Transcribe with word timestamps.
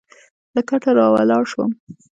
له 0.55 0.61
کټه 0.69 0.91
راولاړ 0.99 1.43
شوم. 1.51 1.71